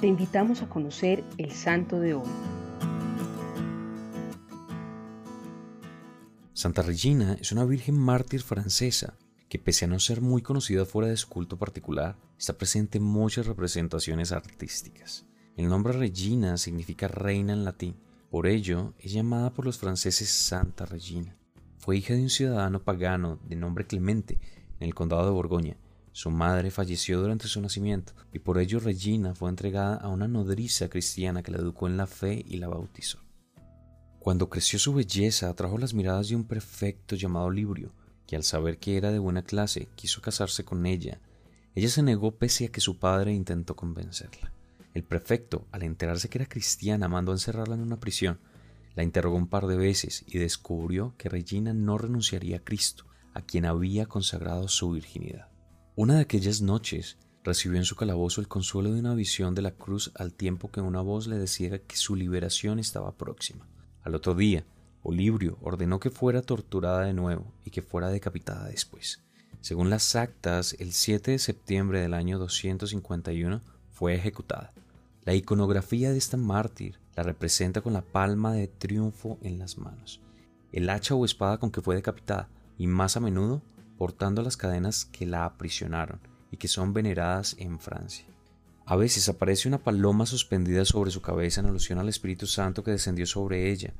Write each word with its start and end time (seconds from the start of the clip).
te 0.00 0.06
invitamos 0.06 0.62
a 0.62 0.68
conocer 0.68 1.24
el 1.38 1.50
santo 1.52 1.98
de 1.98 2.14
hoy. 2.14 2.28
Santa 6.52 6.82
Regina 6.82 7.36
es 7.40 7.52
una 7.52 7.64
virgen 7.64 7.96
mártir 7.96 8.42
francesa 8.42 9.14
que 9.48 9.58
pese 9.58 9.86
a 9.86 9.88
no 9.88 9.98
ser 9.98 10.20
muy 10.20 10.42
conocida 10.42 10.84
fuera 10.84 11.08
de 11.08 11.16
su 11.16 11.28
culto 11.28 11.56
particular, 11.56 12.16
está 12.38 12.52
presente 12.58 12.98
en 12.98 13.04
muchas 13.04 13.46
representaciones 13.46 14.32
artísticas. 14.32 15.24
El 15.56 15.68
nombre 15.68 15.94
Regina 15.94 16.58
significa 16.58 17.08
reina 17.08 17.54
en 17.54 17.64
latín, 17.64 17.96
por 18.30 18.46
ello 18.46 18.92
es 18.98 19.12
llamada 19.12 19.54
por 19.54 19.64
los 19.64 19.78
franceses 19.78 20.28
Santa 20.28 20.84
Regina. 20.84 21.36
Fue 21.78 21.96
hija 21.96 22.14
de 22.14 22.22
un 22.22 22.30
ciudadano 22.30 22.82
pagano 22.82 23.38
de 23.46 23.56
nombre 23.56 23.86
Clemente 23.86 24.38
en 24.78 24.86
el 24.86 24.94
condado 24.94 25.24
de 25.24 25.30
Borgoña. 25.30 25.76
Su 26.18 26.32
madre 26.32 26.72
falleció 26.72 27.20
durante 27.20 27.46
su 27.46 27.60
nacimiento 27.60 28.12
y 28.32 28.40
por 28.40 28.58
ello 28.58 28.80
Regina 28.80 29.36
fue 29.36 29.50
entregada 29.50 29.94
a 29.98 30.08
una 30.08 30.26
nodriza 30.26 30.88
cristiana 30.88 31.44
que 31.44 31.52
la 31.52 31.58
educó 31.58 31.86
en 31.86 31.96
la 31.96 32.08
fe 32.08 32.44
y 32.44 32.56
la 32.56 32.66
bautizó. 32.66 33.20
Cuando 34.18 34.48
creció 34.48 34.80
su 34.80 34.92
belleza 34.92 35.48
atrajo 35.48 35.78
las 35.78 35.94
miradas 35.94 36.28
de 36.28 36.34
un 36.34 36.42
prefecto 36.42 37.14
llamado 37.14 37.50
Librio, 37.50 37.92
que 38.26 38.34
al 38.34 38.42
saber 38.42 38.78
que 38.78 38.96
era 38.96 39.12
de 39.12 39.20
buena 39.20 39.42
clase 39.42 39.90
quiso 39.94 40.20
casarse 40.20 40.64
con 40.64 40.86
ella. 40.86 41.20
Ella 41.76 41.88
se 41.88 42.02
negó 42.02 42.36
pese 42.36 42.64
a 42.64 42.72
que 42.72 42.80
su 42.80 42.98
padre 42.98 43.32
intentó 43.32 43.76
convencerla. 43.76 44.52
El 44.94 45.04
prefecto, 45.04 45.68
al 45.70 45.84
enterarse 45.84 46.28
que 46.28 46.38
era 46.38 46.48
cristiana, 46.48 47.06
mandó 47.06 47.30
encerrarla 47.30 47.76
en 47.76 47.82
una 47.82 48.00
prisión. 48.00 48.40
La 48.96 49.04
interrogó 49.04 49.36
un 49.36 49.46
par 49.46 49.68
de 49.68 49.76
veces 49.76 50.24
y 50.26 50.38
descubrió 50.38 51.14
que 51.16 51.28
Regina 51.28 51.74
no 51.74 51.96
renunciaría 51.96 52.56
a 52.56 52.64
Cristo, 52.64 53.04
a 53.34 53.42
quien 53.42 53.66
había 53.66 54.06
consagrado 54.06 54.66
su 54.66 54.90
virginidad. 54.90 55.47
Una 56.00 56.14
de 56.14 56.20
aquellas 56.20 56.60
noches 56.60 57.16
recibió 57.42 57.76
en 57.76 57.84
su 57.84 57.96
calabozo 57.96 58.40
el 58.40 58.46
consuelo 58.46 58.92
de 58.92 59.00
una 59.00 59.16
visión 59.16 59.56
de 59.56 59.62
la 59.62 59.72
cruz 59.72 60.12
al 60.14 60.32
tiempo 60.32 60.70
que 60.70 60.80
una 60.80 61.00
voz 61.00 61.26
le 61.26 61.36
decía 61.38 61.76
que 61.80 61.96
su 61.96 62.14
liberación 62.14 62.78
estaba 62.78 63.16
próxima. 63.16 63.66
Al 64.04 64.14
otro 64.14 64.36
día, 64.36 64.64
Olibrio 65.02 65.58
ordenó 65.60 65.98
que 65.98 66.10
fuera 66.10 66.40
torturada 66.40 67.00
de 67.00 67.14
nuevo 67.14 67.52
y 67.64 67.70
que 67.72 67.82
fuera 67.82 68.10
decapitada 68.10 68.68
después. 68.68 69.24
Según 69.60 69.90
las 69.90 70.14
actas, 70.14 70.76
el 70.78 70.92
7 70.92 71.32
de 71.32 71.40
septiembre 71.40 72.00
del 72.00 72.14
año 72.14 72.38
251 72.38 73.60
fue 73.90 74.14
ejecutada. 74.14 74.72
La 75.24 75.34
iconografía 75.34 76.12
de 76.12 76.18
esta 76.18 76.36
mártir 76.36 77.00
la 77.16 77.24
representa 77.24 77.80
con 77.80 77.92
la 77.92 78.02
palma 78.02 78.52
de 78.52 78.68
triunfo 78.68 79.36
en 79.42 79.58
las 79.58 79.78
manos, 79.78 80.20
el 80.70 80.90
hacha 80.90 81.16
o 81.16 81.24
espada 81.24 81.58
con 81.58 81.72
que 81.72 81.82
fue 81.82 81.96
decapitada 81.96 82.48
y 82.78 82.86
más 82.86 83.16
a 83.16 83.20
menudo 83.20 83.62
portando 83.98 84.42
las 84.42 84.56
cadenas 84.56 85.04
que 85.04 85.26
la 85.26 85.44
aprisionaron 85.44 86.20
y 86.50 86.56
que 86.56 86.68
son 86.68 86.94
veneradas 86.94 87.56
en 87.58 87.78
Francia. 87.80 88.24
A 88.86 88.96
veces 88.96 89.28
aparece 89.28 89.68
una 89.68 89.84
paloma 89.84 90.24
suspendida 90.24 90.86
sobre 90.86 91.10
su 91.10 91.20
cabeza 91.20 91.60
en 91.60 91.66
alusión 91.66 91.98
al 91.98 92.08
Espíritu 92.08 92.46
Santo 92.46 92.82
que 92.82 92.92
descendió 92.92 93.26
sobre 93.26 93.70
ella, 93.70 93.92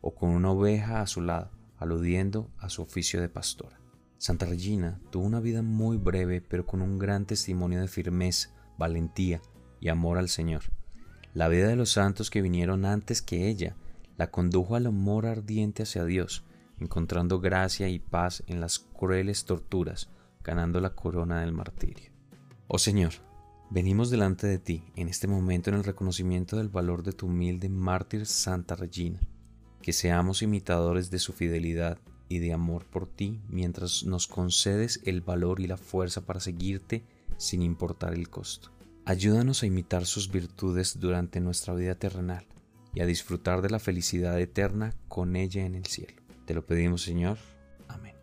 o 0.00 0.14
con 0.14 0.30
una 0.30 0.50
oveja 0.50 1.00
a 1.00 1.06
su 1.06 1.20
lado, 1.20 1.52
aludiendo 1.78 2.50
a 2.58 2.68
su 2.68 2.82
oficio 2.82 3.20
de 3.20 3.28
pastora. 3.28 3.78
Santa 4.18 4.46
Regina 4.46 5.00
tuvo 5.10 5.26
una 5.26 5.38
vida 5.38 5.62
muy 5.62 5.96
breve, 5.96 6.40
pero 6.40 6.66
con 6.66 6.82
un 6.82 6.98
gran 6.98 7.24
testimonio 7.24 7.80
de 7.80 7.88
firmeza, 7.88 8.50
valentía 8.78 9.40
y 9.80 9.90
amor 9.90 10.18
al 10.18 10.28
Señor. 10.28 10.62
La 11.34 11.48
vida 11.48 11.68
de 11.68 11.76
los 11.76 11.92
santos 11.92 12.30
que 12.30 12.42
vinieron 12.42 12.84
antes 12.84 13.22
que 13.22 13.48
ella 13.48 13.76
la 14.16 14.30
condujo 14.30 14.76
al 14.76 14.86
amor 14.86 15.26
ardiente 15.26 15.84
hacia 15.84 16.04
Dios, 16.04 16.44
encontrando 16.82 17.40
gracia 17.40 17.88
y 17.88 17.98
paz 17.98 18.42
en 18.46 18.60
las 18.60 18.78
crueles 18.78 19.44
torturas, 19.44 20.10
ganando 20.44 20.80
la 20.80 20.94
corona 20.94 21.40
del 21.40 21.52
martirio. 21.52 22.10
Oh 22.68 22.78
Señor, 22.78 23.12
venimos 23.70 24.10
delante 24.10 24.46
de 24.46 24.58
ti 24.58 24.84
en 24.96 25.08
este 25.08 25.26
momento 25.26 25.70
en 25.70 25.76
el 25.76 25.84
reconocimiento 25.84 26.56
del 26.56 26.68
valor 26.68 27.02
de 27.02 27.12
tu 27.12 27.26
humilde 27.26 27.68
mártir 27.68 28.26
Santa 28.26 28.74
Regina 28.74 29.20
que 29.82 29.92
seamos 29.92 30.40
imitadores 30.40 31.10
de 31.10 31.18
su 31.18 31.34
fidelidad 31.34 31.98
y 32.28 32.38
de 32.38 32.54
amor 32.54 32.86
por 32.86 33.06
ti 33.06 33.42
mientras 33.48 34.04
nos 34.04 34.26
concedes 34.26 35.00
el 35.04 35.20
valor 35.20 35.60
y 35.60 35.66
la 35.66 35.76
fuerza 35.76 36.24
para 36.24 36.40
seguirte 36.40 37.04
sin 37.36 37.60
importar 37.60 38.14
el 38.14 38.30
costo. 38.30 38.70
Ayúdanos 39.04 39.62
a 39.62 39.66
imitar 39.66 40.06
sus 40.06 40.30
virtudes 40.30 40.98
durante 41.00 41.40
nuestra 41.40 41.74
vida 41.74 41.96
terrenal 41.96 42.46
y 42.94 43.00
a 43.00 43.06
disfrutar 43.06 43.60
de 43.60 43.70
la 43.70 43.80
felicidad 43.80 44.40
eterna 44.40 44.94
con 45.08 45.34
ella 45.34 45.66
en 45.66 45.74
el 45.74 45.86
cielo. 45.86 46.21
Te 46.52 46.56
lo 46.56 46.66
pedimos 46.66 47.00
Señor. 47.00 47.38
Amén. 47.88 48.14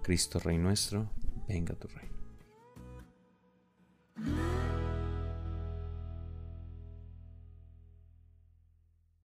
Cristo 0.00 0.38
Rey 0.38 0.58
nuestro, 0.58 1.10
venga 1.48 1.74
tu 1.74 1.88
reino. 1.88 2.13